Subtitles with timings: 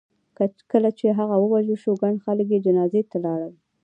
[0.71, 3.53] کله چې هغه ووژل شو ګڼ خلک یې جنازې ته لاړل.